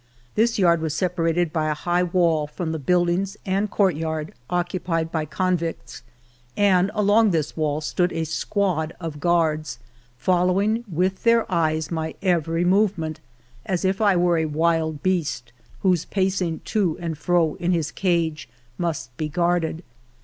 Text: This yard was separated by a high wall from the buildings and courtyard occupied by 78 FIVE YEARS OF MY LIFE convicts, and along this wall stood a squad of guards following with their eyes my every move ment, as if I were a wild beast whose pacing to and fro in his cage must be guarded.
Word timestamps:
This 0.33 0.57
yard 0.57 0.81
was 0.81 0.95
separated 0.95 1.53
by 1.53 1.69
a 1.69 1.75
high 1.75 2.01
wall 2.01 2.47
from 2.47 2.71
the 2.71 2.79
buildings 2.79 3.37
and 3.45 3.69
courtyard 3.69 4.33
occupied 4.49 5.11
by 5.11 5.25
78 5.25 5.29
FIVE 5.29 5.31
YEARS 5.31 5.31
OF 5.33 5.37
MY 5.37 5.45
LIFE 5.51 5.51
convicts, 5.77 6.03
and 6.57 6.91
along 6.95 7.29
this 7.29 7.55
wall 7.55 7.81
stood 7.81 8.11
a 8.11 8.23
squad 8.23 8.95
of 8.99 9.19
guards 9.19 9.77
following 10.17 10.83
with 10.91 11.21
their 11.21 11.45
eyes 11.51 11.91
my 11.91 12.15
every 12.23 12.65
move 12.65 12.97
ment, 12.97 13.19
as 13.63 13.85
if 13.85 14.01
I 14.01 14.15
were 14.15 14.39
a 14.39 14.45
wild 14.45 15.03
beast 15.03 15.53
whose 15.81 16.05
pacing 16.05 16.61
to 16.65 16.97
and 16.99 17.15
fro 17.15 17.53
in 17.59 17.71
his 17.71 17.91
cage 17.91 18.49
must 18.79 19.15
be 19.17 19.29
guarded. 19.29 19.83